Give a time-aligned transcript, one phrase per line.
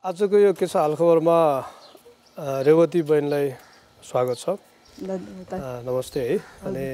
[0.00, 1.36] आजको यो के छ हालखबरमा
[2.64, 3.52] रेवती बहिनीलाई
[4.00, 4.56] स्वागत छ।
[4.96, 6.84] नमस्ते है। अनि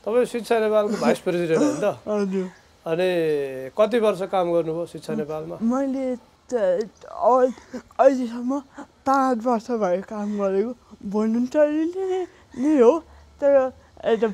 [0.00, 2.00] तपाईँ शिक्षा नेपालको भाइस प्रेसिडेन्ट हो नि त?
[2.08, 2.48] हजुर।
[2.88, 3.08] अनि
[3.76, 5.56] कति वर्ष काम गर्नुभयो शिक्षा नेपालमा?
[5.60, 6.16] मैले
[8.00, 8.50] अहिलेसम्म
[9.04, 10.72] पाँच वर्ष भयो काम गरेको।
[11.12, 12.24] भोलिन्टरीले
[12.56, 12.92] नै हो।
[13.36, 14.32] तर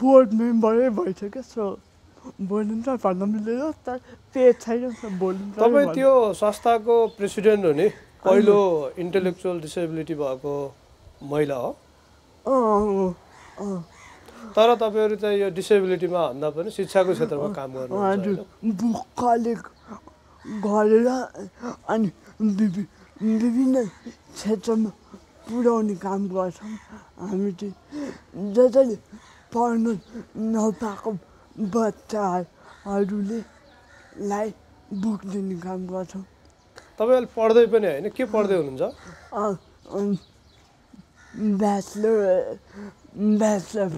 [0.00, 1.76] बोर्ड मेम्बरै भइसक्यो सो
[2.48, 3.98] भोलिन्टर भन्न मिल्दैन तर
[4.34, 4.82] पे छैन
[5.18, 7.88] भोलिन्टर तपाईँ त्यो संस्थाको प्रेसिडेन्ट हो नि?
[8.24, 8.58] पहिलो
[8.98, 10.54] इन्टेलेक्चुअल डिसेबिलिटी भएको
[11.32, 11.70] महिला हो।
[14.56, 17.70] तर तपाईँहरू चाहिँ यो डिसेबिलिटीमा भन्दा पनि शिक्षाको क्षेत्रमा काम?
[18.64, 19.66] बुक कलेक्ट
[20.64, 21.08] गरेर
[21.88, 22.08] अनि
[22.40, 22.82] विभि
[23.22, 24.90] विभिन्न क्षेत्रमा
[25.48, 26.74] पुर्याउने काम गर्छौँ
[27.20, 27.74] हामी चाहिँ
[28.56, 28.96] जसले
[29.54, 29.86] पढ्न
[30.54, 31.10] नपाएको
[31.58, 33.40] बच्चाहरूले
[34.28, 34.48] लाई
[35.02, 36.24] बुक दिने काम गर्छौँ।
[36.98, 38.08] तपाईँ अहिले पढ्दै पनि होइन?
[38.10, 38.82] के पढ्दै हुनुहुन्छ?
[41.60, 42.16] ब्याचलर
[43.38, 43.88] ब्याचलर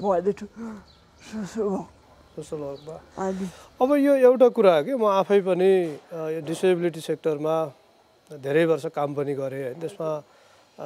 [3.17, 3.47] अनि
[3.81, 5.71] अब यो एउटा कुरा हो कि म आफै पनि
[6.13, 7.57] यो डिसेबिलिटी सेक्टरमा
[8.31, 9.81] धेरै वर्ष काम पनि गरेँ होइन?
[9.81, 10.11] त्यसमा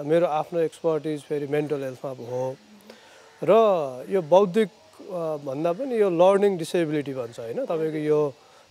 [0.07, 2.45] मेरो आफ्नो एक्सपर्टिज फेरि मेन्टल हेल्थमा हो
[3.43, 3.51] र
[4.15, 4.69] यो बौद्धिक
[5.47, 8.21] भन्दा पनि यो लर्निङ डिसेबिलिटी भन्छ होइन। तपाईँको यो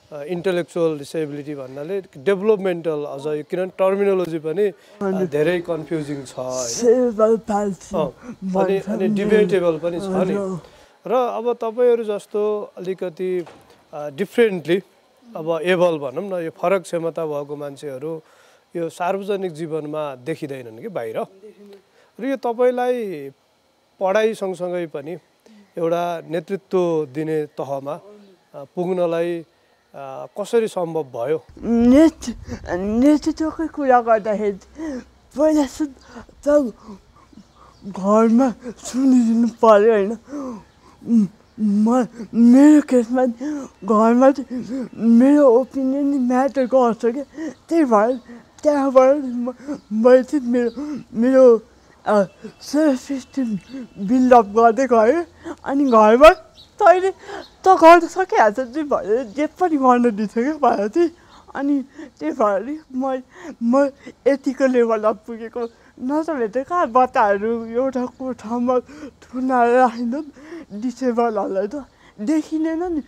[0.09, 4.65] इन्टेलेक्चुअल डिसेबिलिटी भन्नाले डेभलपमेन्टल अझ यो किनभने टर्मिनोलोजी पनि
[5.29, 6.33] धेरै कन्फ्युजिङ छ
[8.57, 10.35] अनि अनि डिबेटेबल पनि छ नि।
[11.05, 12.41] र अब तपाईँहरू जस्तो
[12.77, 13.31] अलिकति
[14.17, 14.79] डिफ्रेन्टली
[15.27, 18.13] अब एबल भनौँ न यो फरक क्षमता भएको मान्छेहरू
[18.75, 21.17] यो सार्वजनिक जीवनमा देखिँदैनन् कि बाहिर।
[22.19, 22.97] र यो तपाईँलाई
[24.01, 25.13] पढाइ सँगसँगै पनि
[25.77, 26.79] एउटा नेतृत्व
[27.13, 27.95] दिने तहमा
[28.75, 29.31] पुग्नलाई
[30.37, 31.39] कसरी सम्भव भयो?
[31.61, 32.21] नेट
[33.01, 34.59] नेतृत्वकै कुरा गर्दाखेरि
[35.35, 35.65] पहिला
[36.43, 36.47] त
[37.79, 38.47] घरमा
[38.85, 40.11] सुनिदिनु पऱ्यो होइन।
[41.59, 41.87] म
[42.33, 43.23] मेरो केसमा
[43.83, 44.87] घरमा चाहिँ
[45.19, 47.25] मेरो ओपिनियन म्याटर गर्छ क्या।
[47.67, 48.15] त्यही भएर
[48.63, 49.15] त्यहाँबाट
[50.03, 50.69] मैले चाहिँ मेरो
[51.21, 51.43] मेरो
[52.05, 53.47] सेल्फ इस्टिम
[54.07, 55.23] बिल्डअप गर्दै गएँ
[55.63, 56.37] अनि घरबाट
[56.79, 57.11] तैँले
[57.63, 61.11] त गर्न सकिहाल्छ चाहिँ भनेर जे पनि गर्न दिन्छ क्या भएर चाहिँ
[61.59, 61.75] अनि
[62.19, 63.19] त्यही भएर नि म
[63.61, 63.89] म
[64.27, 65.61] यतिको लेभलमा पुगेको।
[65.99, 68.75] नत्र त कहाँ बच्चाहरू एउटा कोठामा
[69.19, 70.15] थुनाएर राखिन्छ
[70.79, 71.83] डिसेबलहरूलाई त।
[72.15, 73.01] देखिँदैन नि।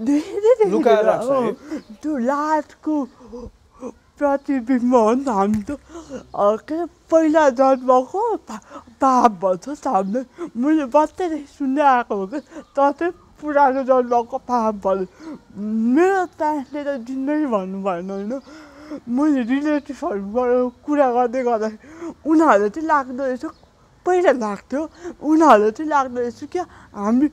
[0.00, 1.54] देखिँदै देखिँदैन।
[2.00, 2.94] त्यो लाजको
[4.20, 5.70] प्रतिबिम्ब हो नि त हामी त
[6.68, 6.78] के
[7.10, 8.22] पहिला जन्मको
[9.00, 10.20] पाप भन्छ सामने।
[10.60, 12.38] मैले बच्चैदेखि सुन्दै आएको हो कि?
[12.76, 15.06] चाहिँ पुरानो जन्मको पाप भन्यो
[15.96, 18.32] मेरो प्यारेन्टले त जिन्दगी भन्नु भएन होइन।
[19.08, 20.50] मैले रिलेटिभहरूबाट
[20.84, 23.44] कुरा गर्दै गर्दाखेरि उनीहरूले चाहिँ लाग्दो रहेछ।
[24.06, 24.82] पहिला लाग्थ्यो।
[25.22, 26.64] उनीहरूले चाहिँ लाग्दो रहेछ क्या?
[26.92, 27.26] हामी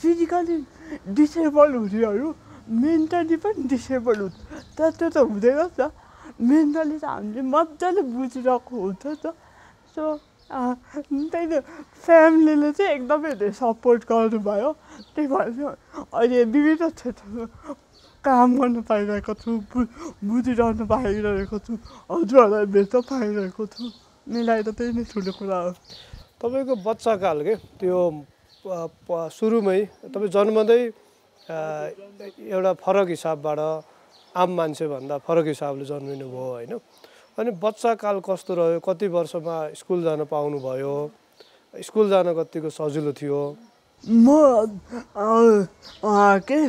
[0.00, 0.56] फिजिकली
[1.16, 2.28] डिसेबल हुनेहरू।
[2.66, 4.36] मेन्टली पनि डिसेबल हुन्छ
[4.76, 5.80] तर त्यो त हुँदैन नि त।
[6.38, 9.24] मेन्टली त हामीले मजाले बुझिरहेको हुन्छ त
[9.94, 10.04] सो
[10.50, 11.54] त्यही त
[12.04, 14.70] फ्यामिलीले चाहिँ एकदमै धेरै सपोर्ट गर्नुभयो
[15.14, 15.76] त्यही भएर चाहिँ
[16.12, 17.44] अहिले विभिन्न क्षेत्रमा
[18.24, 19.80] काम गर्न पाइरहेको छु बु
[20.28, 21.72] बुझिरहनु पाइरहेको छु
[22.10, 23.82] हजुरहरूलाई भेट्न पाइरहेको छु
[24.26, 25.72] मिलाएर त्यही नै ठुलो कुरा हो
[26.40, 27.98] तपाईँको बच्चाकाल के त्यो
[29.38, 29.80] सुरुमै
[30.12, 30.80] तपाईँ जन्मँदै
[32.48, 33.60] एउटा फरक हिसाबबाट
[34.34, 36.72] आम मान्छेभन्दा फरक हिसाबले जन्मिनु भयो होइन?
[37.38, 38.80] अनि बच्चाकाल कस्तो रह्यो?
[38.82, 40.94] कति वर्षमा स्कुल जान पाउनुभयो?
[41.74, 43.40] स्कुल जान कतिको सजिलो थियो?
[44.04, 44.26] म
[46.48, 46.60] के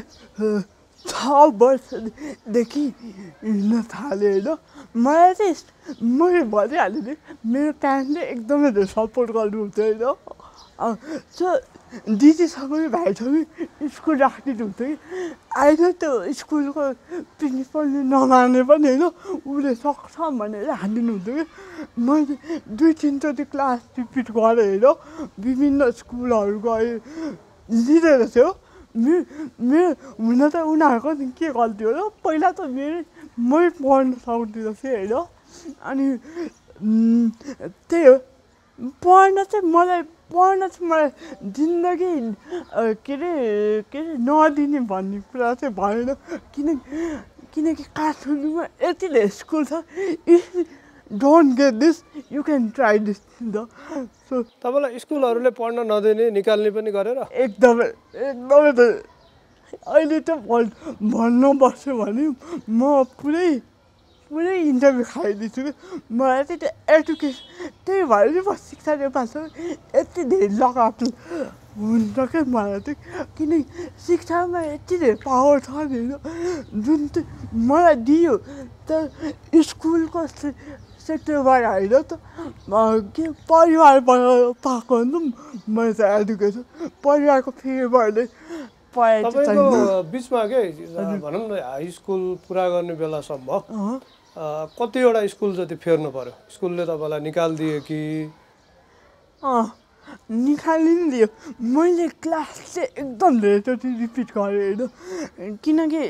[1.05, 1.13] छ
[1.61, 2.85] वर्षदेखि
[3.43, 4.57] हिँड्न थालेँ होइन?
[4.97, 5.55] मलाई चाहिँ
[6.01, 7.13] मैले भनिहालेँ नि
[7.45, 11.45] मेरो प्यारेन्टले एकदमै सपोर्ट गर्नुहुन्थ्यो होइन?
[11.95, 13.43] दिदीसँगै भाइसँगै
[13.87, 14.95] स्कुल राखिदिनुहुन्थ्यो कि
[15.55, 16.83] अहिले त्यो स्कुलको
[17.39, 19.03] प्रिन्सिपलले नमाने पनि होइन
[19.45, 21.43] उसले सक्छ भनेर हालिदिनुहुन्थ्यो कि
[21.97, 22.35] मैले
[22.69, 24.85] दुई तिनचोटि क्लास रिपिट गरेँ होइन
[25.39, 26.99] विभिन्न स्कुलहरू गएँ
[27.69, 28.49] लिँदैन थियो
[28.95, 29.23] मेरो
[29.61, 32.99] मेरो हुन त उनीहरूको के गल्ती हो र पहिला त मेरो
[33.39, 35.15] मै पढ्न सक्दिनँ थिएँ होइन
[35.81, 36.05] अनि
[37.87, 38.15] त्यही हो
[38.99, 40.01] पढ्न चाहिँ मलाई
[40.31, 41.09] पढ्न चाहिँ मलाई
[41.55, 42.13] जिन्दगी
[43.05, 43.33] के अरे
[43.91, 46.13] के अरे नदिने भन्ने कुरा चाहिँ भएन।
[46.53, 46.67] किन
[47.53, 49.83] किनकि काठमाडौँमा यति धेरै स्कुल छ।
[50.27, 50.43] If
[51.11, 51.95] don't get this
[52.33, 53.19] you can try this
[53.53, 53.67] the
[54.27, 57.19] so तपाईँलाई स्कुलहरूले पढ्न नदिने निकाल्ने पनि गरेर?
[57.31, 58.81] एकदमै एकदमै त।
[59.75, 60.69] अहिले त भन्
[61.13, 62.25] भन्न बस्यो भने
[62.69, 63.49] म पुरै
[64.31, 65.71] पुरै इन्टरभ्यू खाइदिन्छु कि
[66.11, 67.43] मलाई चाहिँ त्यो एडुकेसन
[67.85, 69.45] त्यही भएर चाहिँ म शिक्षा नेपालसँग
[69.95, 70.91] यति धेरै लगाव
[71.77, 75.99] हुन्छ क्या मलाई चाहिँ किनकि शिक्षामा यति धेरै पावर छ नि
[76.81, 77.27] जुन चाहिँ
[77.69, 78.35] मलाई दियो
[78.87, 80.25] तर स्कुलको
[81.05, 82.17] सेक्टरबाट होइन त
[83.13, 84.19] के परिवारबाट
[84.63, 86.63] पाएको नि त मैले त एडुकेसन
[87.03, 88.27] परिवारको छैन
[89.25, 90.61] तपाईँको बिचमा के
[91.23, 93.49] भनौँ न हाई स्कुल पुरा गर्ने बेलासम्म
[94.79, 96.33] कतिवटा स्कुल जति फेर्नु पर्यो?
[96.53, 97.99] स्कुलले तपाईँलाई निकालिदियो कि?
[100.31, 101.27] निकालिदियो
[101.75, 106.03] मैले क्लास चाहिँ एकदम धेरैचोटि रिपिट गरेँ होइन। किनकि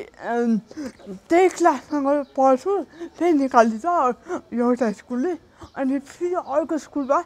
[1.29, 2.71] त्यही क्लासमा गएर पढ्छु
[3.17, 5.33] फेरि निकालिदिन्छ एउटा स्कुलले।
[5.77, 7.19] अनि फेरि अर्को स्कुलमा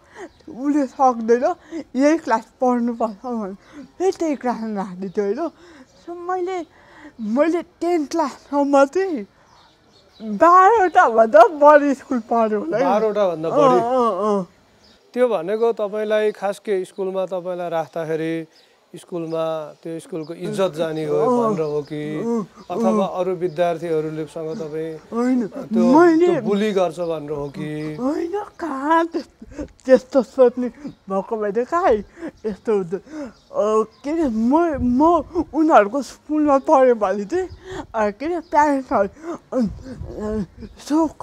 [0.48, 1.46] उसले सक्दैन
[1.96, 3.56] यही क्लास पढ्नुपर्छ भने
[3.98, 5.50] फेरि त्यही क्लासमा राखिदिन्थ्यो होइन।
[6.06, 6.58] सो मैले
[7.36, 9.26] मैले टेन क्लाससम्म चाहिँ
[10.20, 13.80] बाह्रवटा भन्दा बढी स्कुल पढ्यो होला। बाह्रवटा भन्दा बढी।
[15.14, 18.34] त्यो भनेको तपाईँलाई खास के स्कुलमा तपाईँलाई राख्दाखेरि
[18.94, 19.46] स्कुलमा
[19.82, 22.02] त्यो स्कुलको इज्जत जाने हो भनेर हो कि?
[22.74, 27.70] अथवा अरू विद्यार्थीहरूलेसँग तपाईँ होइन। त्यो बुली गर्छ भनेर हो कि?
[27.96, 30.68] होइन कहाँ त्यस- त्यस्तो सोच्ने
[31.06, 31.94] भएको भए त कहाँ।
[32.44, 32.94] यस्तो हुन्छ
[34.02, 35.02] के अरे म म
[35.54, 37.48] उनीहरूको स्कुलमा पढ्यो भने चाहिँ
[38.12, 39.10] के अरे प्यारेन्ट्सहरू
[40.82, 41.18] सोक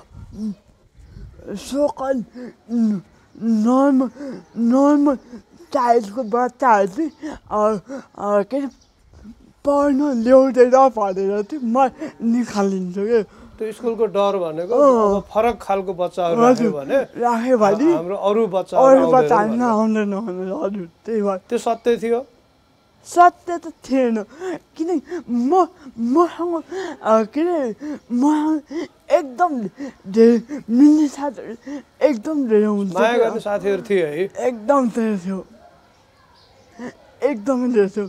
[1.66, 1.98] सोक
[3.36, 4.08] नर्मल
[4.72, 5.16] नर्मल
[5.72, 8.68] चाइल्डको बच्चाहरू चाहिँ के अरे
[9.64, 11.76] पढ्न ल्याउँदैन भनेर चाहिँ म
[12.32, 13.22] निकालिदिन्छु क्या
[13.56, 14.76] त्यो स्कुलको डर भनेको
[15.32, 20.12] फरक खालको बच्चाहरू राख्यो भने राख्यो भने हाम्रो अरू अरू बच्चाहरू बच्चा आउँदैन भनेर। आउँदैन
[20.26, 22.20] भनेर हजुर त्यही भएर त्यो सत्य थियो
[23.06, 24.22] सत्य त थिएन
[24.76, 25.66] किनकि म
[26.14, 26.54] मसँग
[27.02, 27.74] अँ, के अरे
[28.12, 28.56] मसँग
[29.10, 29.52] एकदम
[30.14, 31.54] धेरै मिल्ने साथीहरू
[32.08, 35.38] एकदम धेरै हुन्छ साथीहरू थिए है एकदम धेरै थियो
[37.22, 38.06] एकदमै धेरै थियो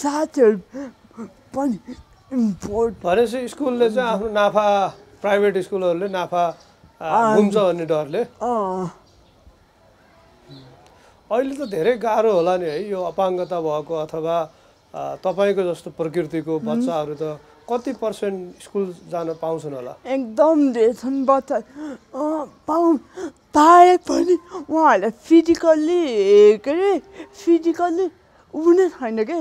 [0.00, 0.56] साथीहरू
[1.54, 1.78] पनि
[2.30, 4.66] इम्पोर्ट भनेपछि स्कुलले चाहिँ आफ्नो नाफा
[5.22, 6.44] प्राइभेट स्कुलहरूले नाफा
[7.36, 8.90] गुम्छ भन्ने डरले अँ
[11.32, 14.36] अहिले त धेरै गाह्रो होला नि है। यो अपाङ्गता भएको अथवा
[15.24, 19.92] तपाईँको जस्तो प्रकृतिको बच्चाहरू त कति पर्सेन्ट स्कुल जान पाउँछन् होला?
[20.04, 21.56] एकदम धेरै छन् बच्चा।
[22.68, 22.84] पाउ
[23.56, 24.34] पाए पनि
[24.68, 26.02] उहाँहरूलाई फिजिकल्ली
[26.60, 26.92] के अरे
[27.32, 28.06] फिजिकल्ली
[28.54, 29.40] ऊ नै छैन कि?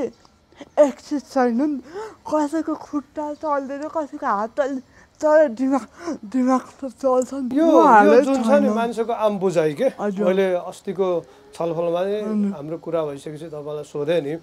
[0.80, 1.82] एक्सेस छैन नि
[2.24, 4.80] कसैको खुट्टा चल्दैन कसैको हात चल्दैन
[5.22, 5.86] तर दिमाग
[6.34, 9.88] दिमाग त चल्छ नि यो यो उहाँहरूलाई जुन छ नि छैन। मान्छेको आम बुझाइ के।
[10.00, 11.10] मैले अस्तिको
[11.56, 12.18] छलफलमा नि
[12.56, 14.34] हाम्रो कुरा भइसकेपछि तपाईँलाई सोधेँ नि।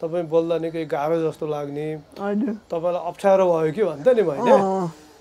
[0.00, 1.86] तपाईँ बोल्दा निकै गाह्रो जस्तो लाग्ने।
[2.70, 4.56] तपाईँलाई अप्ठ्यारो भयो कि भन्थेँ नि मैले।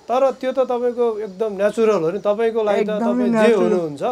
[0.07, 4.03] तर त्यो त तपाईँको एकदम नेचुरल हो नि। तपाईँको लागि त तपाईँ जे। हुनुहुन्छ।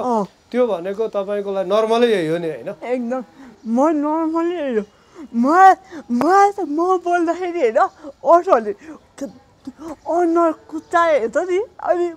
[0.51, 3.21] त्यो भनेको तपाईँको लागि नर्मलै यही हो नि होइन। एकदम।
[3.65, 8.73] म नर्मली त म बोल्दाखेरि होइन अरूहरूले
[9.63, 12.07] अनुहार कुच्चाए हेर्छ नि अनि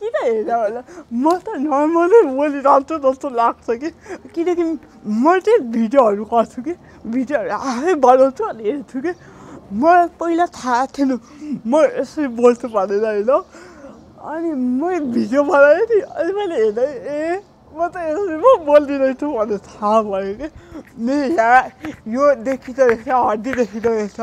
[0.00, 0.80] किन हेर्दा होला
[1.12, 3.90] म त नर्मलै बोलिरहन्छु जस्तो लाग्छ कि
[4.34, 6.72] किनकि म चाहिँ भिडियोहरू गर्छु कि
[7.06, 9.12] भिडियोहरू आफै बनाउँछु अनि हेर्छु कि
[9.72, 11.12] मलाई पहिला थाहा थिएन
[11.66, 13.30] म यसरी बोल्छु भनेर होइन
[14.22, 14.50] अनि
[14.80, 17.40] मैले भिडियो बनाएँ नि अनि मैले हेर्दै ए
[17.72, 20.48] म त यसरी पो बोल्दिरहेछु भनेर थाहा भयो कि
[20.98, 21.60] मेरो यहाँ
[22.08, 24.20] यो देखिँदो रहेछ हड्डी देखिँदो रहेछ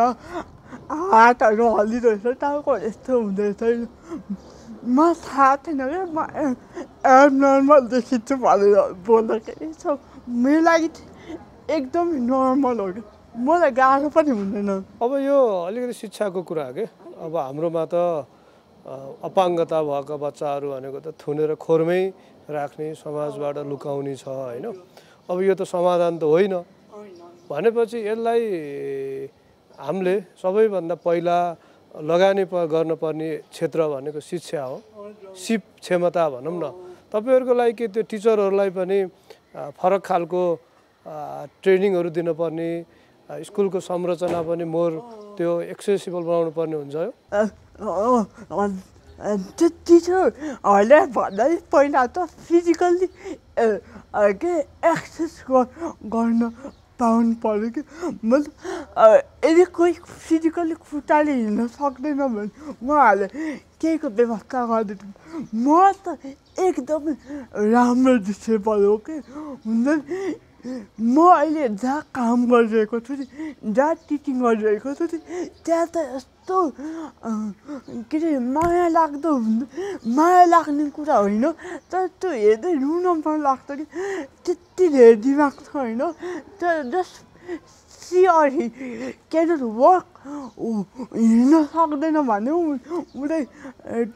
[0.89, 3.62] हातहरू हल्लिँदो रहेछ टाउको यस्तो हुँदो रहेछ
[4.86, 6.20] म थाहा थिएन क्या म
[7.06, 9.91] एब नर्मल देखिन्छु भनेर बोल्दाखेरि सो
[10.34, 10.89] मेरो लागि
[11.70, 13.01] एकदमै नर्मल हो कि
[13.36, 16.86] मलाई गाह्रो पनि हुँदैन अब यो अलिकति शिक्षाको कुरा के
[17.20, 17.96] अब हाम्रोमा त
[19.22, 22.01] अपाङ्गता भएका बच्चाहरू भनेको त थुनेर खोरमै
[22.50, 24.65] राख्ने समाजबाट लुकाउने छ होइन
[25.29, 26.56] अब यो त समाधान त होइन
[27.50, 28.41] भनेपछि यसलाई
[29.77, 31.38] हामीले सबैभन्दा पहिला
[32.12, 32.43] लगानी
[32.74, 34.77] गर्नुपर्ने क्षेत्र भनेको शिक्षा हो।
[35.34, 36.65] सिप क्षमता भनौँ न।
[37.13, 39.00] तपाईँहरूको लागि के त्यो टिचरहरूलाई पनि
[39.79, 40.43] फरक खालको
[41.63, 42.69] ट्रेनिङहरू दिनुपर्ने
[43.48, 44.91] स्कुलको संरचना पनि मोर
[45.38, 46.96] त्यो एक्सेसिबल बनाउनु पर्ने हुन्छ
[49.57, 52.17] त्यो टिचरहरूले भन्दा पहिला त
[52.48, 53.07] फिजिकल्ली
[54.41, 54.53] के
[54.91, 56.41] एक्सेस गर्न
[57.00, 57.82] पाउनु पऱ्यो कि?
[58.25, 58.54] मतलब
[59.46, 62.50] यदि कोही फिजिकल्ली खुट्टाले हिँड्न सक्दैन भने
[62.82, 63.27] उहाँहरूले
[63.82, 65.13] केहीको व्यवस्था गरिदिनु।
[65.54, 65.68] म
[66.04, 66.18] त
[66.58, 67.13] एकदमै
[67.74, 69.16] राम्रो डिसेबल हो कि
[69.66, 70.34] हुन्छ नि
[70.67, 73.25] म अहिले जहाँ काम गरिरहेको छु नि
[73.71, 75.17] जहाँ टिचिङ गरिरहेको छु नि
[75.65, 76.57] त्यहाँ त यस्तो
[78.09, 79.62] के अरे माया लाग्दो हुन्
[80.15, 81.45] माया लाग्ने कुरा होइन।
[81.91, 83.86] तर त्यो हेर्दै रुन मन लाग्छ कि
[84.45, 86.01] त्यति धेरै दिमाग छ होइन।
[86.59, 87.15] तर जस्ट
[88.08, 88.70] सियर
[89.32, 93.44] क्यानट वर्क हिँड्न सक्दैन भने उसलाई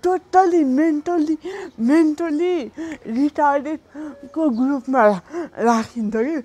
[0.04, 1.38] टोटल्ली मेन्टल्ली
[1.82, 2.56] मेन्टल्ली
[3.10, 5.04] रिटार्डेडको ग्रुपमा
[5.62, 6.42] राखिन्छ कि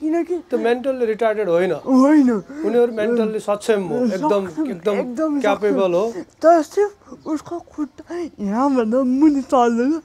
[0.00, 6.04] किनकि त्यो मेन्टल्ली रिटार्डेड होइन होइन उनीहरू मेन्टल्ली सक्षम हो एकदम एकदम एकदम क्यापेबल हो
[6.42, 9.98] तर सिर्फ उसको खुट्टा यहाँभन्दा मुनि चल्दैन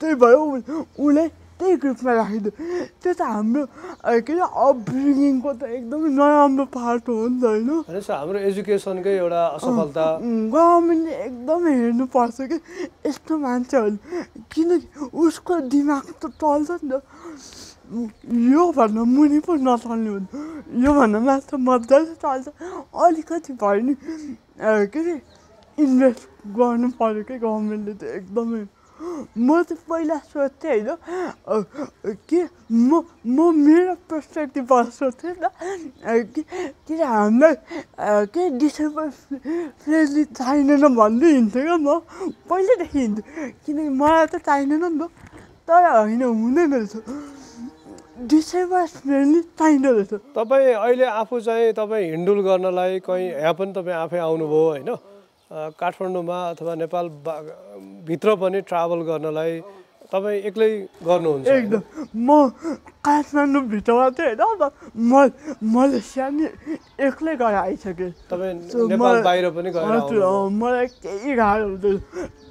[0.00, 2.52] त्यही भएर उसलाई त्यही ग्रुपमा राखिदियो
[3.02, 3.62] त्यो त हाम्रो
[4.26, 7.36] के अरे अपब्रिङिङको त एकदमै नराम्रो पार्ट हो नि?
[7.40, 7.68] त होइन
[8.10, 10.06] हाम्रो एजुकेसनकै एउटा असफलता।
[10.54, 12.56] गभर्मेन्टले एकदमै हेर्नुपर्छ कि
[13.06, 13.96] यस्तो मान्छेहरू।
[14.52, 14.86] किनकि
[15.24, 17.02] उसको दिमाग त चल्छ नि त।
[18.54, 20.32] योभन्दा मुनि पो नचल्ने हुन्छ
[20.84, 22.46] योभन्दा माथि मजाले चल्छ।
[23.02, 23.94] अलिकति भयो नि
[24.92, 25.14] के अरे
[25.78, 26.22] इन्भेस्ट
[26.54, 28.62] गर्नु पऱ्यो कि गभर्मेन्टले त एकदमै।
[28.98, 31.62] म त पहिला सोध्थेँ होइन
[32.28, 32.90] के म
[33.26, 35.46] म मेरो पर्सपेक्टिभबाट सोध्थेँ नि त
[36.34, 37.54] के के अरे हामीलाई
[38.34, 39.08] के डिसेम्बर
[39.82, 41.88] फ्रेन्डली चाहिँदैन भन्दै हिँड्थेँ क्या म
[42.50, 45.10] पहिल्यैदेखि हिँड्थेँ किनकि मलाई त चाहिँदैन नि त
[45.68, 46.94] तर होइन हुँदैन रहेछ
[48.26, 53.96] डिसेम्बर फ्रेन्डली चाहिँदो रहेछ तपाईँ अहिले आफू चाहिँ तपाईँ हिँडुल गर्नलाई कहीँ यहाँ पनि तपाईँ
[53.96, 54.90] आफै आउनुभयो होइन?
[55.50, 57.06] काठमाडौँमा अथवा नेपाल
[58.04, 59.60] भित्र पनि ट्राभल गर्नलाई
[60.12, 60.70] तपाईँ एक्लै
[61.04, 61.48] गर्नुहुन्छ?
[61.48, 61.82] एकदम।
[62.16, 62.28] म
[63.04, 65.12] काठमाडौँभित्रमा चाहिँ होइन म
[65.72, 66.46] मलेसिया नि
[67.00, 70.20] एक्लै गएर आइसकेँ। तपाईँ बाहिर पनि गएर हजुर
[70.52, 71.96] मलाई केही गाह्रो हुँदैन।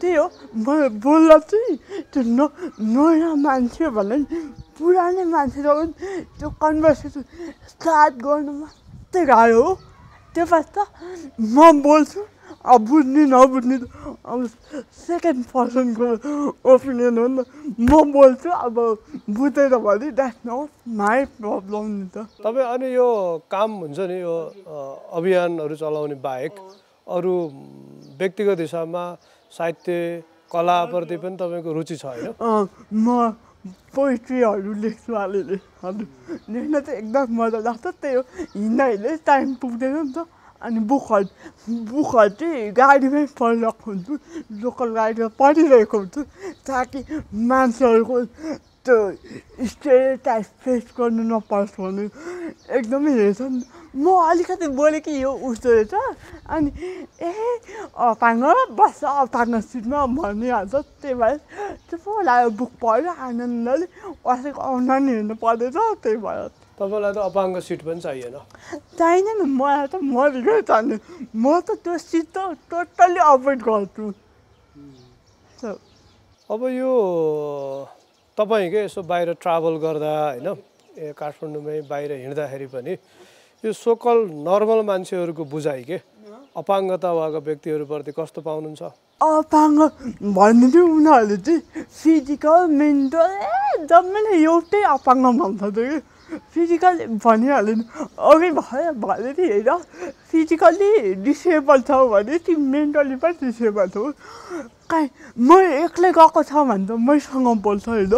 [0.01, 0.67] त्यही हो म
[1.01, 1.75] बोल्दा चाहिँ
[2.13, 2.49] त्यो न
[2.93, 4.25] नयाँ मान्छे भन्दा नि
[4.77, 5.93] पुरानै मान्छेसँग पनि
[6.37, 7.21] त्यो कन्भर्सेसन
[7.73, 9.73] स्टार्ट गर्नु मात्रै गाह्रो हो।
[10.33, 10.77] त्यो त
[11.41, 13.85] म बोल्छु। अब बुझ्ने नबुझ्ने त
[14.25, 14.39] अब
[15.07, 16.07] सेकेन्ड पर्सनको
[16.73, 17.45] ओपिनियन हो नि त
[17.79, 18.75] म बोल्छु अब
[19.29, 23.07] बुझेन भने द्याट्स नट माई प्रब्लम नि त तपाईँ अनि यो
[23.51, 24.35] काम हुन्छ नि यो
[25.17, 26.53] अभियानहरू चलाउने बाहेक
[27.07, 27.55] अरू म,
[28.19, 29.03] व्यक्तिगत हिसाबमा
[29.51, 33.31] साहित्य कलाप्रति पनि तपाईँको रुचि छ होइन अँ, म
[33.95, 36.07] पोइट्रीहरू लेख्छु अलिअलि। हजुर
[36.51, 38.21] लेख्न चाहिँ एकदम मजा लाग्छ त्यही हो।
[38.55, 40.23] हिँड्दा हिँड्दै टाइम पुग्दैन नि त।
[40.61, 44.13] अनि बुकहरू बुकहरू चाहिँ गाडीमै पढिरहेको हुन्छु
[44.59, 46.21] लोकल गाडीमा पढिरहेको हुन्छु
[46.65, 46.99] ताकि
[47.45, 48.17] मान्छेहरूको
[48.85, 48.97] त्यो
[49.67, 52.03] स्टेरियोटाइप फेस गर्नु नपरोस् भने
[52.73, 53.63] एकदमै हेर्छ नि
[53.95, 55.93] म अलिकति बोलेँ कि यो उस्तो रहेछ
[56.47, 56.69] अनि
[57.21, 57.31] ए
[58.05, 61.37] अपाङ्ग बस्छ अपाङ्ग सिटमा भनिहाल्छ त्यही भएर
[61.89, 63.85] चुप लाग्यो बुक पढ्यो आनन्दले
[64.23, 68.37] कसैको अनलाइन हेर्नु पर्दैछ त्यही भएर तपाईँलाई त अपाङ्ग सिट पनि चाहिएन।
[68.97, 70.95] चाहिँदैन मलाई त मरिकै चाहिने।
[71.33, 74.05] म त त्यो सिट त टोटल्ली अभोइड गर्छु।
[76.49, 76.91] अब यो
[78.37, 80.47] तपाईँ के यसो बाहिर ट्राभल गर्दा होइन
[81.01, 82.93] ए काठमाडौँमै बाहिर हिँड्दाखेरि पनि
[83.65, 85.97] यो सोकल नर्मल मान्छेहरूको बुझाइ के?
[86.61, 88.81] अपाङ्गता भएको व्यक्तिहरूप्रति कस्तो पाउनुहुन्छ?
[89.21, 89.79] अपाङ्ग
[90.37, 96.01] भन्ने चाहिँ उनीहरूले चाहिँ फिजिकल मेन्टल ए जम्मैले एउटै अपाङ्ग भन्छ कि?
[96.27, 97.75] फिजिकल भनिहाल्यो
[98.19, 99.69] अघि भयो भने नि होइन।
[100.31, 104.11] फिजिकल्ली डिसेबल छ भने तिमी मेन्टली पनि डिसेबल छौ
[104.91, 105.49] काहीँ म
[105.87, 108.13] एक्लै गएको छ भने त मैसँग बोल्छ होइन।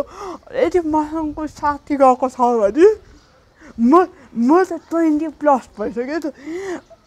[0.57, 2.87] यदि मसँग साथी गएको छ भने
[3.79, 3.93] म
[4.35, 6.33] म त ट्वेन्टी प्लस भइसक्यो त।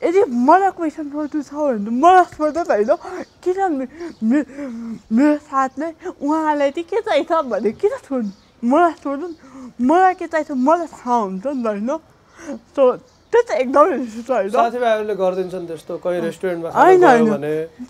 [0.02, 2.90] यदि मलाई क्वेसन सोध्नु छ भने त मलाई सोध्छ त होइन।
[3.42, 3.58] किन
[4.22, 5.88] मेरो साथले
[6.22, 8.30] उहाँलाई चाहिँ के चाहिन्छ भने किन सोध्नु?
[8.62, 9.36] मलाई सोध्नु नि।
[9.86, 11.90] मलाई के चाहिन्छ मलाई थाहा हुन्छ नि त होइन
[12.76, 12.82] सो
[13.32, 13.96] त्यो चाहिँ एकदमै
[14.52, 17.44] साथीभाइहरूले गरिदिन्छन् त्यस्तो कोही रेस्टुरेन्टमा होइन, होइन।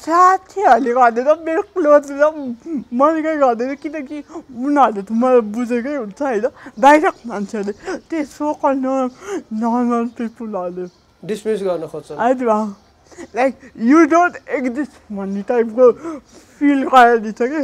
[0.07, 2.29] साथीहरूले गर्दैन मेरो क्लोजले
[2.95, 6.47] मरिकै गर्दैन किनकि उनीहरूले त मलाई बुझेकै हुन्छ होइन
[6.79, 7.75] डाइरेक्ट मान्छेहरूले
[8.09, 10.87] त्यही सोकल नर्मल पिपुलहरूले
[11.23, 11.85] डिसमिस गर्न
[12.23, 12.51] हजुर
[13.37, 13.53] लाइक
[13.91, 15.85] यु डोन्ट एक्जिस्ट भन्ने टाइपको
[16.59, 17.63] फिल गराइदिन्छ कि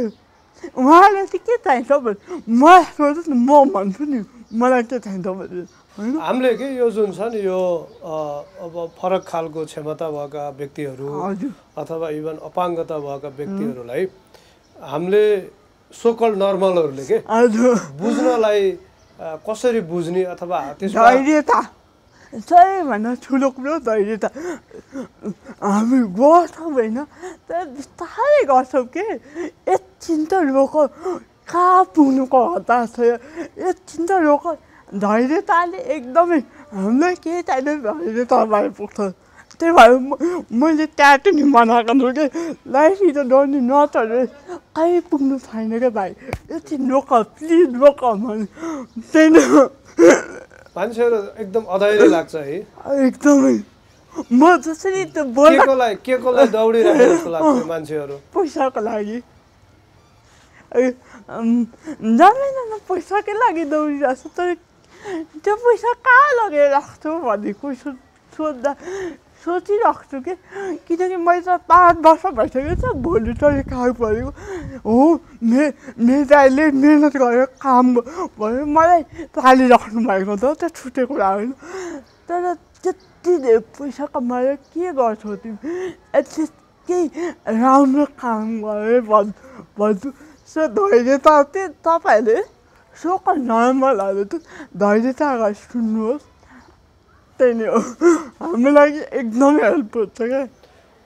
[0.75, 4.19] उहाँलाई चाहिँ के चाहिन्छ मलाई सोध्नुहोस् न म भन्छु नि
[4.53, 5.61] मलाई के चाहिन्छ भने
[5.97, 6.15] होइन?
[6.19, 7.59] हामीले के यो जुन छ नि यो
[8.63, 11.07] अब फरक खालको क्षमता भएका व्यक्तिहरू
[11.77, 14.03] अथवा इभन अपाङ्गता भएका व्यक्तिहरूलाई
[14.75, 15.23] हामीले
[15.93, 17.17] सोकल नर्मलहरूले के
[17.99, 18.61] बुझ्नलाई
[19.47, 21.59] कसरी बुझ्ने अथवा धैर्यता
[22.33, 24.29] सबैभन्दा ठुलो कुरो धैर्यता
[25.59, 26.97] हामी गर्छौँ होइन
[27.49, 29.05] तर बिस्तारै गर्छौँ कि
[29.99, 30.75] एकछिन त रोक
[31.43, 32.99] कहाँ पुग्नुको हतार छ
[33.67, 34.43] एकछिन त रोक
[34.95, 36.39] धैर्यताले एकदमै
[36.71, 38.99] हामीलाई केही चाहिँदैन धैर्यतालाई पुग्छ
[39.59, 39.91] त्यही भएर
[40.55, 42.25] मैले ट्याटु नि बनाएको छु कि
[42.71, 43.95] लाइफ इज डोन्ट नट
[44.75, 46.15] कहीँ पुग्नु छैन क्या भाइ
[46.51, 48.45] यति नोक प्लिज नोक भने
[49.11, 49.67] त्यही
[50.77, 52.57] मान्छेहरू एकदम अधैर्य लाग्छ है?
[53.03, 53.55] एकदमै.
[54.31, 58.15] म जसरी त्यो बोल्दा के कोलाई दौडिरहेको जस्तो लाग्छ मान्छेहरू?
[58.33, 59.19] पैसाको लागि।
[60.77, 60.93] ए,
[61.29, 61.65] अम्,
[62.19, 64.53] जान्दैन न पैसाकै लागि दौडिरहेको छु तर
[65.43, 67.93] त्यो पैसा कहाँ लगेर राख्छु भन्ने क्वेसन
[68.33, 68.71] सोद्धा
[69.45, 70.33] सोचिरहेको छु कि
[70.87, 74.31] किनकि मैले त पाँच वर्ष भइसक्यो त भोलि त काम परेको
[74.85, 74.97] हो
[75.41, 75.63] मे
[75.97, 77.85] मेरो दाइले मिहिनेत गरेर काम
[78.37, 79.01] भयो मलाई
[79.33, 81.51] पालिराख्नु भएको त त्यो छुटेको कुरा होइन
[82.29, 85.57] तर त्यति धेरै पैसा कमाएर के गर्छौ तिमी
[86.19, 86.53] एटलिस्ट
[86.89, 87.07] केही
[87.57, 89.31] राम्रो काम गरे भन्
[89.79, 90.09] भन्छु
[90.49, 92.41] सो धैर्यता चाहिँ तपाईँहरूले
[92.95, 94.33] सोक नर्मलहरू त
[94.75, 96.25] धैर्यता गरेर सुन्नुहोस्
[97.39, 97.79] त्यही नै हो
[98.39, 100.41] हाम्रो लागि एकदमै हेल्प हुन्छ क्या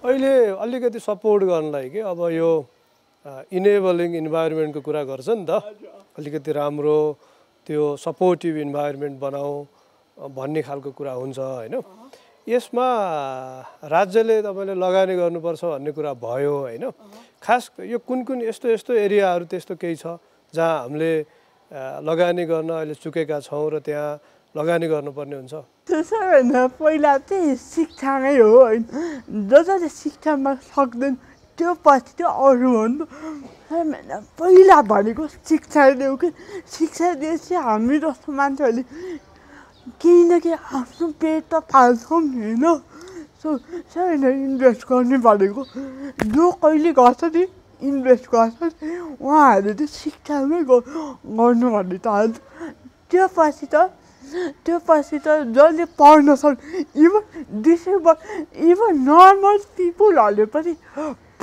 [0.03, 2.51] अहिले अलिकति सपोर्ट गर्नलाई कि अब यो
[3.51, 5.51] इनेबलिङ इन्भाइरोमेन्टको कुरा गर्छ नि त
[6.17, 6.97] अलिकति राम्रो
[7.67, 9.53] त्यो सपोर्टिभ इन्भाइरोमेन्ट बनाऊ
[10.17, 11.75] भन्ने खालको कुरा हुन्छ होइन
[12.47, 12.87] यसमा
[13.87, 16.83] राज्यले तपाईँले लगानी गर्नुपर्छ भन्ने कुरा भयो होइन?
[17.39, 20.19] खास यो कुन कुन यस्तो यस्तो एरियाहरू त्यस्तो केही छ
[20.53, 21.13] जहाँ हामीले
[22.03, 24.19] लगानी गर्न अहिले चुकेका छौँ र त्यहाँ
[24.55, 25.53] लगानी गर्नुपर्ने हुन्छ?
[25.87, 28.83] त्यसो होइन पहिला चाहिँ शिक्षा नै हो होइन?
[29.47, 31.13] जसले शिक्षामा सक्दैन
[31.57, 33.07] त्यो पछि त्यो अरू हो नि त
[33.71, 33.93] होइन,
[34.35, 36.29] पहिला भनेको शिक्षा दियो कि?
[36.69, 38.83] शिक्षा दिएपछि हामी जस्तो मान्छेहरूले
[40.01, 42.65] केही आफ्नो पेट त पाल्छौँ होइन
[43.43, 43.57] सो
[43.91, 45.63] सबैले इन्भेस्ट गर्ने भनेको
[46.27, 47.43] जो कहिले गर्छ नि
[47.81, 48.71] इन्भेस्ट गर्छ
[49.19, 52.39] उहाँहरूले चाहिँ शिक्षामै गर्नु भन्ने चाहन्छ
[53.11, 53.75] त्यो पछि त
[54.63, 56.59] त्यो पछि त जसले पढ्न सक्छ
[56.97, 58.15] इभन डिसेबल
[58.69, 60.73] इभन नर्मल पिपुलहरूले पनि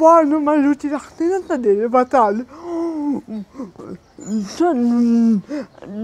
[0.00, 2.44] पढ्नुमा रुचि राख्दैन नि त धेरै बच्चाहरूले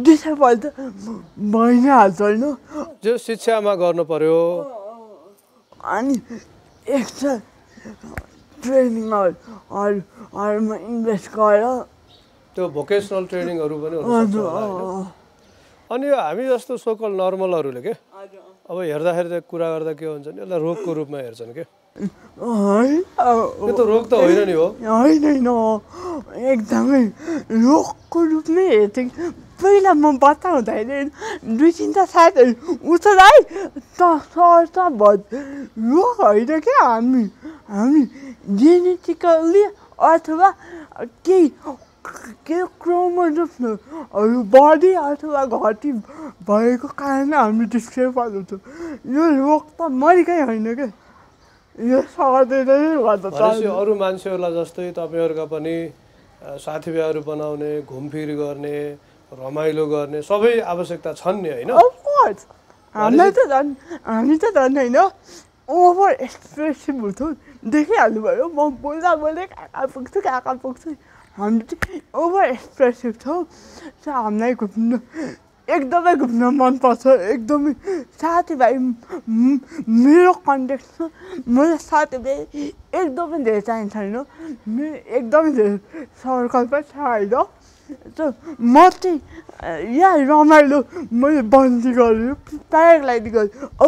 [0.05, 0.65] डिसेबल त
[1.53, 2.45] भइ नै हाल्छ होइन
[3.05, 4.39] जो शिक्षामा गर्नु पर्यो
[5.95, 6.15] अनि
[6.87, 7.35] एक्स्ट्रा
[8.59, 9.85] ट्रेनिङहरूमा
[10.91, 11.65] इन्भेस्ट गरेर
[12.57, 13.97] त्यो भोकेसनल ट्रेनिङहरू पनि
[15.91, 17.93] अनि यो हामी जस्तो सोकल नर्मलहरूले के
[18.71, 21.65] अब हेर्दाखेरि त कुरा गर्दा के हुन्छ नि यसलाई रोगको रूपमा हेर्छन् के
[21.97, 25.49] यो त रोग त होइन नि हो होइन होइन
[26.47, 27.03] एकदमै
[27.59, 29.09] रोगको रूपमै हेर्थेँ
[29.57, 33.39] पहिला म बच्चा हुँदाखेरि दुई तिनवटा साथीहरू उठ्दै
[33.95, 35.23] त सर्छ भन्
[35.87, 37.25] रोग होइन क्या हामी
[37.71, 38.03] हामी
[38.59, 39.65] जेनेटिकल्ली
[40.05, 40.51] अथवा
[41.25, 41.49] केही
[42.47, 45.93] के क्रोमोजोम्सहरू बढी अथवा घटी
[46.45, 48.61] भएको कारण हामी डिस्क्रिपाल हुन्छौँ
[49.11, 50.93] यो रोग त मरिकै होइन क्या
[51.77, 52.65] यो सर्दैन
[53.05, 55.77] गर्दा भनेपछि अरू मान्छेहरूलाई जस्तै तपाईँहरूका पनि
[56.65, 58.79] साथीभाइहरू बनाउने घुमफिर गर्ने
[59.33, 61.71] रमाइलो गर्ने सबै आवश्यकता छन् नि होइन?
[62.95, 63.71] हामीलाई त झन्
[64.09, 64.99] हामी त झन् होइन
[65.69, 67.33] ओभर एक्सप्रेसिभ हुन्छौँ।
[67.67, 70.91] देखिहाल्नु भयो म बोल्दा बोल्दै कहाँ कहाँ पुग्छु कहाँ कहाँ पुग्छु।
[71.37, 73.41] हामी चाहिँ ओभर एक्सप्रेसिभ छौँ।
[74.07, 74.97] हामीलाई घुम्नु
[75.69, 77.73] एकदमै घुम्न मनपर्छ। एकदमै
[78.21, 81.07] साथीभाइ म- मेरो कन्ट्याक्टमा
[81.49, 82.39] मेरो साथीभाइ
[82.95, 84.17] एकदमै धेरै चाहिन्छ होइन?
[84.69, 85.77] मेरो एकदमै धेरै
[86.23, 87.35] सर्कल पनि छ होइन?
[88.19, 89.19] त म चाहिँ
[89.95, 90.79] यहाँ रमाइलो
[91.13, 92.35] मैले बन्दी गरेँ
[92.71, 93.51] प्याराग्लाइडिङ गरेँ।
[93.83, 93.87] औ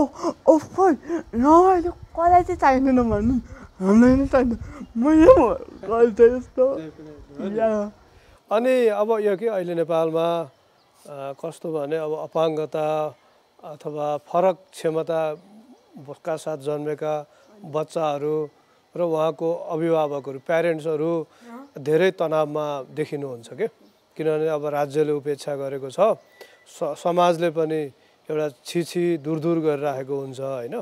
[0.54, 0.96] अफकोर्स
[1.34, 3.34] रमाइलो कसलाई चाहिँ चाहिँदैन भन्नु?
[3.78, 4.58] हामीलाई नै चाहिन्छ।
[4.98, 5.34] मैले
[5.86, 6.64] गर्थेँ जस्तो।
[7.58, 7.70] या।
[8.50, 10.26] अनि अब यो के अहिले नेपालमा?
[11.08, 12.86] कस्तो भने अब अपाङ्गता
[13.64, 17.14] अथवा फरक क्षमताका साथ जन्मेका
[17.66, 18.36] बच्चाहरू
[18.94, 21.10] र उहाँको अभिभावकहरू प्यारेन्ट्सहरू
[21.80, 23.66] धेरै तनावमा देखिनुहुन्छ के
[24.16, 25.98] किनभने अब राज्यले उपेक्षा गरेको छ
[26.94, 27.80] समाजले पनि
[28.28, 30.76] एउटा छिछि दूर दूर गरिराखेको हुन्छ होइन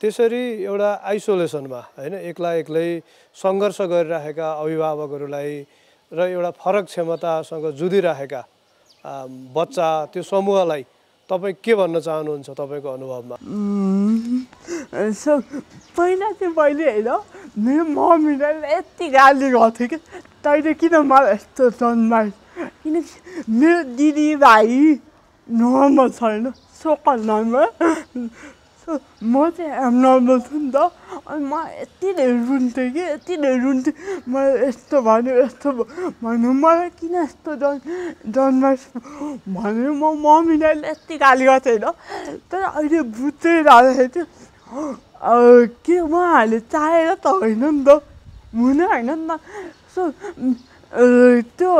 [0.00, 2.88] त्यसरी एउटा आइसोलेसनमा होइन एक्ला एक्लै
[3.36, 5.52] सङ्घर्ष गरिराखेका अभिभावकहरूलाई
[6.12, 8.42] र एउटा फरक क्षमतासँग जुधिराखेका
[9.04, 10.82] बच्चा त्यो समूहलाई
[11.30, 13.36] तपाईँ के भन्न चाहनुहुन्छ तपाईँको अनुभवमा?
[15.16, 15.32] सो
[15.96, 17.08] पहिला चाहिँ मैले होइन
[17.64, 19.96] मेरो मम्मीलाई यति गाली गर्थेँ कि
[20.44, 22.30] तैँले किन मलाई यस्तो जन्माइ
[22.82, 23.14] किनकि
[23.50, 24.68] मेरो दिदी भाइ
[25.48, 26.50] नर्मल छैन
[26.82, 27.66] सोकल नर्मल।
[28.82, 30.90] सो म चाहिँ एम नर्मल छु नि त।
[31.22, 33.94] अनि म यति धेरै रुन्थेँ कि यति धेरै रुन्थेँ।
[34.26, 35.68] मलाई यस्तो भन्यो यस्तो
[36.18, 37.78] भन्यो मलाई किन यस्तो डन
[38.34, 38.82] जन्माइस
[39.46, 41.94] भनेर म मम्मीलाई यति गाली गर्थेँ होइन।
[42.50, 44.26] तर अहिले बुझ्दै जाँदाखेरि चाहिँ
[45.86, 48.02] के उहाँहरूले चाहेर त होइन नि त।
[48.50, 49.38] हुने होइन नि त।
[49.94, 50.10] सो
[51.54, 51.72] त्यो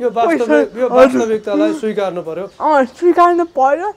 [0.00, 3.88] यो वास्तविक यो। वास्तविकतालाई स्वीकार्नु पर्यो अँ स्वीकार्नु पर्यो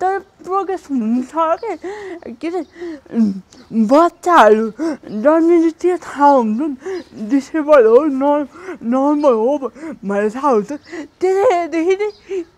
[0.00, 1.76] तर प्रोग्रेस हुन्छ कि
[2.40, 2.62] के अरे
[3.92, 4.66] बच्चाहरू
[5.24, 8.44] जन्मिनु त्यो थाहा हुन्छ नि डिसेबल हो नर्
[8.92, 9.52] नर्मल हो
[10.04, 10.70] भनेर थाहा हुन्छ
[11.20, 12.10] त्यसैदेखि नै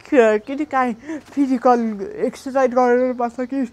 [0.09, 0.19] के
[0.53, 0.95] अरे काहीँ
[1.33, 1.81] फिजिकल
[2.29, 3.65] एक्सर्साइज गराउनुपर्छ कि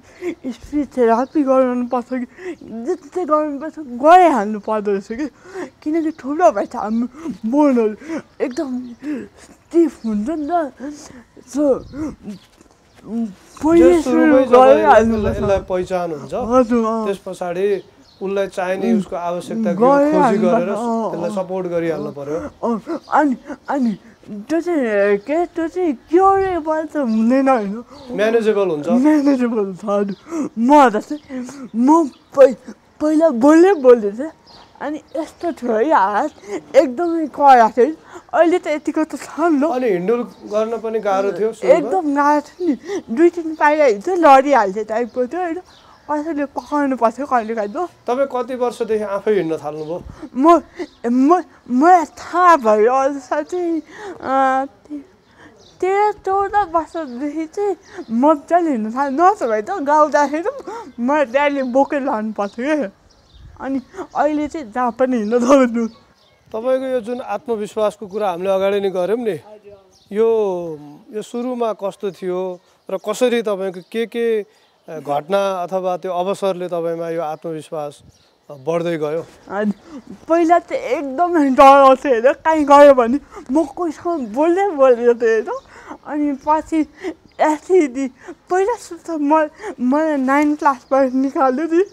[0.54, 2.28] स्पिच थेरापी गराउनुपर्छ कि
[2.88, 5.28] जस्तै गराउनुपर्छ गराइहाल्नु पर्दो रहेछ कि
[5.84, 7.08] किनकि ठुलो भएछ हाम्रो
[7.52, 7.96] बोनहरू
[8.46, 8.72] एकदम
[9.44, 10.52] स्टिफ हुन्छ नि त
[11.54, 11.64] सो
[13.60, 17.66] जे सुरु सुरुमै यसलाई पहिचान हुन्छ। त्यस पछाडि
[18.20, 22.40] उसलाई चाहिने उसको आवश्यकता खोजी गरेर त्यसलाई। सपोर्ट गरिहाल्नु पर्यो।
[23.20, 23.36] अनि
[23.74, 23.92] अनि
[24.50, 27.76] त्यो चाहिँ के त्यो चाहिँ क्योरेबल त हुँदैन होइन।
[28.16, 29.86] म्यानेजेबल हुन्छ। म्यानेजेबल छ।
[30.60, 31.16] म जस्तै
[31.76, 31.90] म
[32.36, 32.52] पहि
[33.00, 34.32] पहिला बोल्दै बोल्दै थिएँ
[34.80, 36.32] अनि यस्तो थियो है हात
[36.76, 37.94] एकदमै कडा थियो।
[38.34, 40.22] अहिले त यतिको त छ नि ल अनि हिन्डुल
[40.54, 41.50] गर्न पनि गाह्रो थियो?
[41.76, 42.76] एकदम गाह्रो थियो नि।
[43.12, 45.60] दुई तिन पाइला हिँड्थ्यो लडिहाल्थ्यो टाइपको थियो होइन।
[46.10, 49.98] कसैले पकाउनु पर्थ्यो कहिले काहीँ त तपाईँ कति वर्षदेखि आफै हिँड्न थाल्नुभयो?
[50.34, 50.46] म
[51.06, 51.30] म
[51.70, 52.98] मलाई थाहा भयो
[53.30, 55.06] ते-
[55.80, 57.76] तेह्र चौध वर्षदेखि चाहिँ
[58.10, 60.52] मजाले हिँड्नु थाल्यो नत्र भए त गाउँदाखेरि
[61.00, 62.90] म ड्याडीले बोकेर लानु पर्थ्यो क्या
[63.60, 63.80] अनि
[64.16, 65.88] अहिले चाहिँ जहाँ पनि हिँड्न थाल्नु
[66.52, 69.38] तपाईँको यो जुन आत्मविश्वासको कुरा हामीले अगाडि नै गऱ्यौँ नि
[70.12, 70.28] यो
[71.14, 72.42] यो सुरुमा कस्तो थियो
[72.90, 74.26] र कसरी तपाईँको के के
[74.88, 77.94] घटना अथवा त्यो अवसरले तपाईँमा यो आत्मविश्वास
[78.50, 79.22] बढ्दै गयो?
[80.26, 83.18] पहिला चाहिँ एकदमै डराउँथेँ होइन कहीँ गयो भने
[83.54, 85.54] म कोहीसँग बोल्दै बोल्दै थिएँ होइन
[86.10, 86.80] अनि पछि
[87.38, 88.06] एसएलसी
[88.50, 89.46] पहिला सुरु त म
[89.78, 91.84] मलाई नाइन क्लासबाट निकाल्यो नि।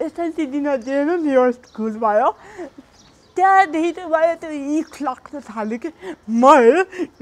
[0.00, 0.68] एसएलसी दिन
[1.20, 2.30] नि यो स्कुल भयो
[3.36, 5.90] त्यहाँदेखि चाहिँ मलाई त्यो इख लाग्न थाल्यो कि
[6.28, 6.42] म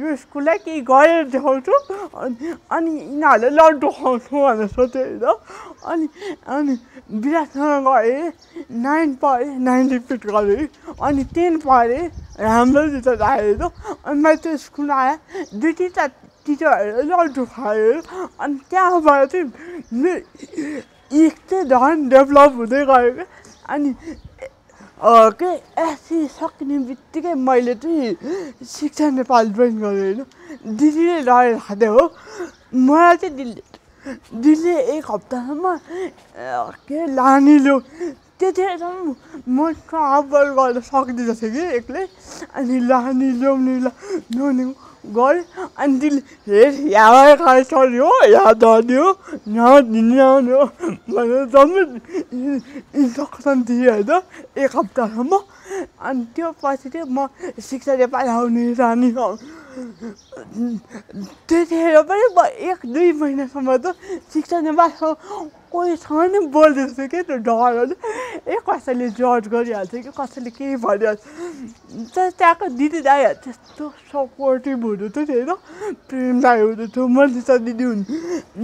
[0.00, 1.72] यो स्कुललाई केही गरेर देखाउँछु
[2.16, 5.36] अनि अनि यिनीहरूले लड्डु खुवाउँछु भनेर सोचेँ होइन
[5.84, 6.08] अनि
[6.48, 6.74] अनि
[7.20, 8.32] विराटसँग गएँ
[8.80, 12.08] नाइन पढेँ नाइन रिपिट गरेँ अनि टेन पढेँ
[12.40, 15.16] राम्रो रिजल्ट आयो होइन अनि मैले त्यो स्कुल आएँ
[15.54, 16.06] दुई तिनवटा
[16.46, 17.92] टिचरहरूले लड्डु खायो
[18.40, 23.26] अनि त्यहाँबाट चाहिँ चाहिँ झन् डेभलप हुँदै गयो क्या।
[23.74, 23.90] अनि
[25.38, 30.24] के एससी सकिने बित्तिकै मैले चाहिँ शिक्षा नेपाल जोइन गरेँ होइन।
[30.78, 32.04] दिदीले लडेर खाँदै हो।
[32.72, 33.62] मलाई चाहिँ दिदीले
[34.34, 35.64] दिदीले एक हप्तासम्म
[36.88, 37.78] के लाने ल्याउ
[38.40, 39.14] त्यतिखेरसम्म
[39.48, 42.04] म ट्राभल गर्न सक्दिनँ थिएँ कि एक्लै।
[42.56, 44.64] अनि लाने ल्याउने ल्याउने
[45.08, 45.44] गरेँ
[45.76, 46.08] अनि
[46.48, 49.06] हेर यहाँ खाए चल्यो यहाँ धन्यो
[49.48, 50.64] यहाँ दिने हो
[51.08, 51.82] भनेर जम्मै
[52.94, 54.10] इन्स्ट्रक्सन दिएँ होइन
[54.58, 55.38] एक हप्तासम्म
[56.00, 57.26] अनि त्यो पछि चाहिँ म
[57.60, 59.10] शिक्षा नेपाल आउने जाने
[61.48, 63.92] त्यतिखेर पनि म एक दुई महिनासम्म त
[64.32, 65.14] शिक्षा नेपालसँग
[65.68, 67.94] कोहीसँग नै बोल्दैन थियो कि त्यो डरले
[68.48, 71.20] ए कसैले जज गरिहाल्छ कि कसैले केही भनिहाल्छ।
[72.16, 75.52] तर त्यहाँको दिदी दाईहरू त्यस्तो सपोर्टिभ हुनुहुन्थ्यो नि होइन
[76.08, 78.04] प्रेम दाई हुनुहुन्थ्यो मनिषा दिदी हुनु।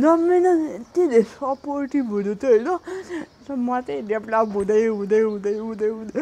[0.01, 2.69] जम्मै यति धेरै सपोर्टिभ हुनुहुन्थ्यो होइन।
[3.53, 6.21] म चाहिँ डेभलप हुँदै हुँदै हुँदै हुँदै हुँदै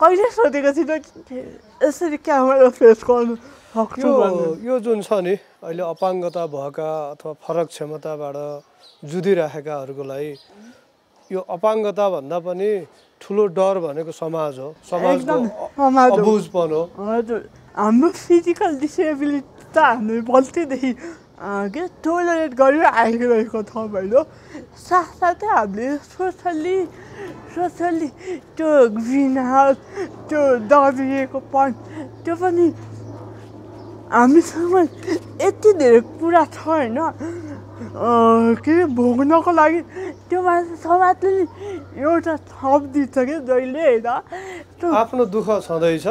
[0.00, 0.98] कहिले सोधेको थिइनँ
[1.82, 3.34] यसरी क्यामेरा फेस गर्नु।
[3.70, 8.36] यो यो जुन छ नि अहिले अपाङ्गता भएका अथवा फरक क्षमताबाट
[9.02, 10.32] जुधिराखेकाहरूको लागि
[11.30, 12.70] यो अपाङ्गता भन्दा पनि
[13.20, 15.36] ठुलो डर भनेको समाज हो। समाजको
[15.78, 17.40] समाज हो। अबुझपन हो। हजुर।
[17.78, 20.92] हाम्रो फिजिकल डिसेबिलिटी त हामी बल्तीदेखि
[21.70, 24.14] के टोलरेट गरेर आइरहेको छ होइन
[24.82, 26.78] साथसाथै हामीले सोसल्ली
[27.54, 28.08] सोसल्ली
[28.58, 29.76] त्यो ग्रिन हाउस
[30.28, 31.68] त्यो दबिएको पन
[32.24, 32.66] त्यो पनि
[34.10, 34.74] हामीसँग
[35.40, 36.98] यति धेरै कुरा छ होइन
[38.60, 39.80] के अरे भोग्नको लागि
[40.28, 41.44] त्यो मान्छे समाजले नि
[42.02, 44.06] एउटा थप दिन्छ कि जहिले होइन
[45.00, 46.06] आफ्नो दुःख छँदैछ।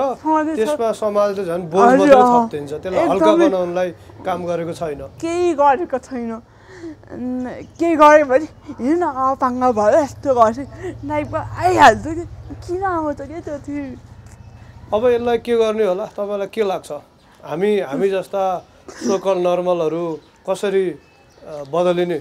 [0.56, 3.90] त्यसमा समाजले झन् त्यसलाई हल्का एकदमै। बनाउनलाई
[4.26, 6.32] काम गरेको छैन केही गरेको छैन
[7.80, 8.48] केही गऱ्यो भने
[8.80, 10.58] हिँड अपाङ्ग भयो यस्तो गर्छ
[11.06, 12.24] नाइपमा आइहाल्छ कि
[12.66, 13.84] किन आउँछ क्या त्यो
[14.96, 16.92] अब यसलाई के गर्ने होला तपाईँलाई के लाग्छ
[17.44, 18.44] हामी हामी जस्ता
[19.08, 20.04] सोकल नर्मलहरू
[20.48, 20.86] कसरी
[21.74, 22.20] बदलिने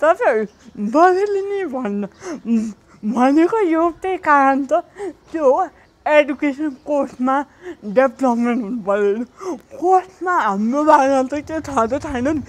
[0.00, 0.46] तपाईँ
[0.94, 2.02] बदलिने भन्न
[3.12, 4.72] भनेको एउटै कारण त
[5.32, 5.66] त्यो हो
[6.06, 7.36] एडुकेसन कोर्समा
[7.96, 12.40] डेभलपमेन्ट हुनु पऱ्यो कोर्समा हाम्रो बारेमा त त्यो थाहा त छैन नि?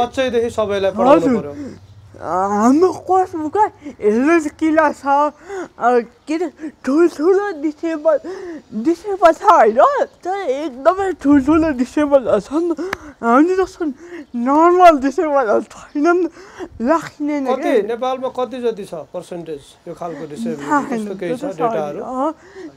[0.00, 1.40] बच्चैदेखि सबैलाई पढाउनु।
[2.22, 3.56] हाम्रो कोर्सबुक
[3.98, 5.04] हेल्थ किला छ
[6.22, 8.16] के अरे ठुल्ठुलो डिसेबल
[8.86, 9.78] डिसेबल छ होइन
[10.22, 12.70] तर एकदमै ठुल्ठुलो डिसेबलहरू छन्
[13.26, 13.84] हामी जस्तो
[14.38, 16.22] नर्मल डिसेबलहरू छैनन्
[16.86, 17.36] राखिने।
[17.90, 20.56] नेपालमा कति जति छ पर्सेन्टेज यो खालको छैन,
[21.58, 22.30] छैन। अँ,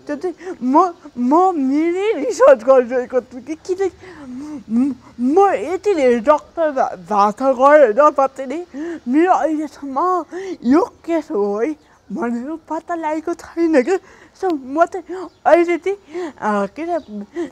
[0.05, 0.89] त्यो चाहिँ म
[1.21, 3.87] म मेरै रिसर्च गरिरहेको छु कि किनकि
[4.69, 8.59] म- यति धेरै डक्टर भा- भएको गएँ होइन कतिले
[9.07, 9.97] मेरो अहिलेसम्म
[10.65, 11.71] यो केस हो है
[12.09, 13.95] भनेर पत्ता लागेको छैन कि?
[14.35, 15.97] सो म चाहिँ अहिले चाहिँ
[16.75, 16.99] के अरे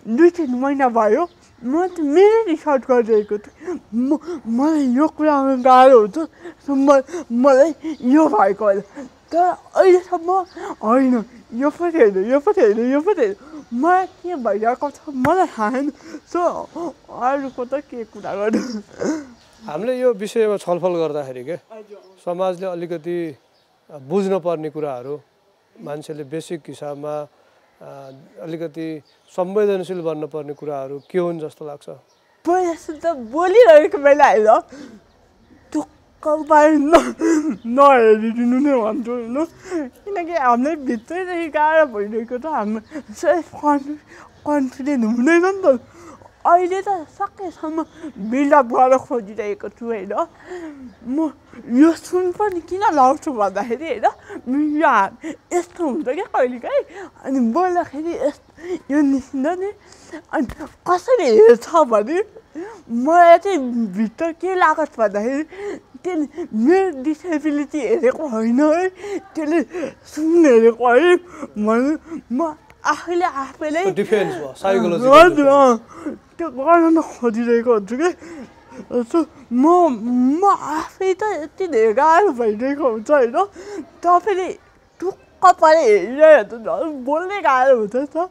[0.08, 1.24] दुई तिन महिना भयो
[1.62, 3.50] म चाहिँ मेरै रिसर्च गरिरहेको छु।
[3.96, 6.18] म मलाई यो कुरामा गाह्रो हुन्छ
[6.68, 7.72] सो म मलाई
[8.14, 8.82] यो भएको होइन।
[9.32, 10.30] तर अहिलेसम्म
[10.84, 11.24] होइन
[11.62, 15.70] यो पनि होइन यो पनि होइन यो पनि होइन। मलाई के भइरहेको छ मलाई थाहा
[15.72, 15.92] छैन
[16.30, 16.42] सो
[17.22, 18.62] अरूको त के कुरा गर्नु
[19.64, 21.58] हामीले यो विषयमा छलफल गर्दाखेरि के
[22.26, 23.18] समाजले अलिकति
[23.90, 25.16] बुझ्न पर्ने कुराहरू
[25.76, 27.16] मान्छेले बेसिक हिसाबमा
[28.44, 28.88] अलिकति
[29.32, 31.90] संवेदनशील बन्नुपर्ने कुराहरू के हुन् जस्तो लाग्छ
[32.46, 35.03] पहिला त बोलिरहेको बेला होइन
[36.24, 36.94] टुक्क बाहिर न
[37.70, 39.38] नहेरिदिनु नै भन्छु होइन
[40.00, 43.96] किनकि हामीलाई भित्रैदेखि गाह्रो भइरहेको त हाम्रो सेल्फ कन्फि
[44.44, 45.80] कन्फिडेन्ट हुँदैन नि त
[46.46, 47.84] अहिले त सकेसम्म
[48.30, 50.14] बिल्डअप गर्न खोजिरहेको छु होइन
[51.08, 51.32] म
[51.76, 55.12] यो सुन पनि किन लाउँछु भन्दाखेरि होइन हात
[55.54, 56.84] यस्तो हुन्छ क्या कहिलेकाहीँ
[57.22, 58.52] अनि बोल्दाखेरि यस्तो
[58.92, 59.72] यो निस्किँदा नि
[60.30, 62.20] अनि कसरी हेर्छ भने
[63.02, 63.60] मलाई चाहिँ
[63.94, 68.88] भित्र के लागत भन्दाखेरि त्यसले मेरो डिसेबिलिटी हेरेको होइन है
[69.36, 69.60] त्यसले
[70.14, 71.16] सुन हेरेको है
[71.58, 71.92] भने
[72.32, 72.54] म
[72.94, 73.92] आफैले आफैलाई
[76.38, 78.10] त्यो गर्न खोजिरहेको हुन्छु कि
[79.54, 79.66] म
[80.42, 80.44] म
[80.78, 83.38] आफै त यति धेरै गाह्रो भइरहेको हुन्छ होइन
[84.04, 84.48] तपाईँले
[85.00, 88.28] टुक्क परे हेरिरहेको झन् बोल्नै गाह्रो हुन्छ त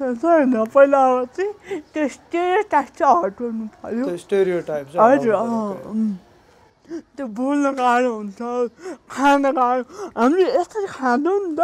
[0.00, 1.00] होइन पहिला
[1.36, 4.04] चाहिँ त्यो स्टेरियो टाइप चाहिँ हटाउनु पऱ्यो
[5.00, 5.32] हजुर.
[7.16, 8.40] त्यो बोल्न गाह्रो हुन्छ
[9.10, 9.82] खान गाह्रो
[10.16, 11.60] हामीले यसरी खाँदैनौँ नि त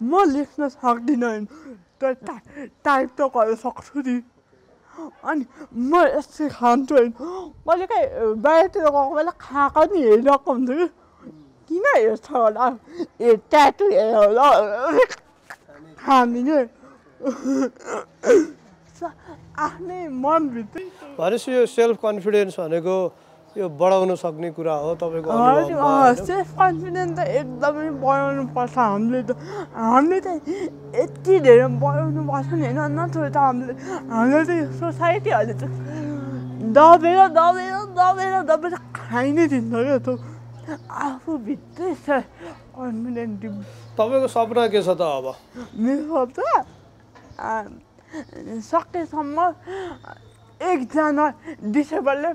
[0.00, 1.44] म लेख्न सक्दिनँ
[2.00, 2.34] तर टा
[2.84, 4.16] टाइप त गर्न सक्छु नि
[5.24, 7.12] अनि म यसरी खान्छु होइन
[7.68, 10.86] मैले कहीँ बाहिरतिर गएको बेला खाएको नि हेरिरहेको हुन्छ कि
[11.70, 12.66] किन हेर्छ होला
[13.20, 14.46] ए ट्याटु हेऱ्यो होला
[15.98, 16.64] खाँदिनँ
[19.58, 20.84] आफ्नै मनभित्रै
[21.18, 22.96] भनेपछि यो सेल्फ कन्फिडेन्स भनेको
[23.56, 25.32] यो बढाउन सक्ने कुरा हो तपाईँको?
[26.28, 29.30] सेल्फ कन्फिडेन्स त एकदमै बढाउनु पर्छ हामीले त।
[29.72, 30.28] हामीले त
[30.92, 33.72] यति धेरै बढाउनु पर्छ नि होइन नत्र त हामीले
[34.12, 35.64] हामीले त यो सोसाइटीहरूले त
[36.76, 40.14] दबेर दबेर दबेर दबेर खाइ नै दिन्छ क्या त्यो
[41.06, 42.26] आफूभित्रै सेल्फ
[42.76, 43.42] कन्फिडेन्ट
[43.96, 45.26] तपाईँको सपना के छ त अब?
[45.80, 46.38] मेरो त
[48.68, 49.38] सकेसम्म
[50.60, 51.24] एकजना
[51.72, 52.30] डिसेबलले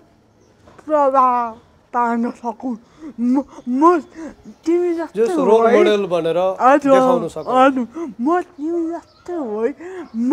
[0.86, 1.52] प्रभाव
[1.94, 2.76] पार्न सकौँ
[3.20, 3.82] म म
[4.66, 6.40] तिमी जस जस्तो रोल। मोडेल भनेर
[6.84, 7.86] देखाउन सकौँ। हजुर
[8.22, 9.72] म तिमी जस्तो हो है।
[10.16, 10.32] म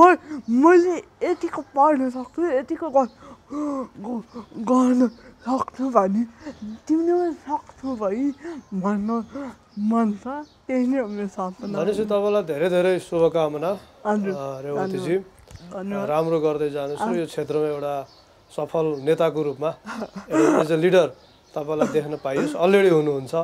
[0.63, 0.95] मैले
[1.27, 2.87] यतिको पढ्न सक्छु यतिको
[4.71, 5.01] गर्न
[5.49, 6.23] सक्छु भने
[6.87, 8.31] तिमीले पनि सक्छौ है
[8.85, 9.09] भन्न
[9.91, 10.25] मन छ
[10.69, 13.71] त्यही नै हो मेरो सपना। भनेपछि तपाईँलाई धेरै धेरै शुभकामना।
[14.07, 15.17] रेवतीजी।
[16.13, 17.95] राम्रो गर्दै जानुहोस् यो क्षेत्रमा एउटा
[18.57, 19.71] सफल नेताको रूपमा
[20.61, 21.09] एज अ लिडर
[21.55, 23.35] तपाईँलाई देख्न पाइयोस्। अलरेडी हुनुहुन्छ।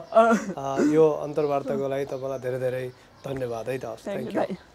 [0.96, 2.84] यो अन्तर्वार्ताको लागि तपाईँलाई धेरै धेरै
[3.24, 4.73] धन्यवाद है त हस् थ्याङ्क यू